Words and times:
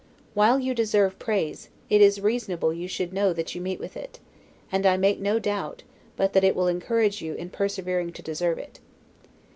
While 0.33 0.57
you 0.59 0.73
deserve 0.73 1.19
praise, 1.19 1.69
it 1.87 2.01
is 2.01 2.19
reasonable 2.19 2.73
you 2.73 2.87
should 2.87 3.13
know 3.13 3.33
that 3.33 3.53
you 3.53 3.61
meet 3.61 3.79
with 3.79 3.95
it; 3.95 4.19
and 4.71 4.83
I 4.87 4.97
make 4.97 5.19
no 5.19 5.37
doubt, 5.37 5.83
but 6.17 6.33
that 6.33 6.43
it 6.43 6.55
will 6.55 6.67
encourage 6.67 7.21
you 7.21 7.35
in 7.35 7.51
persevering 7.51 8.11
to 8.13 8.23
deserve 8.23 8.57
it. 8.57 8.79